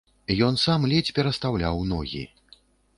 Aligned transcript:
Ён 0.47 0.55
сам 0.61 0.87
ледзь 0.93 1.13
перастаўляў 1.19 1.87
ногі. 1.95 2.23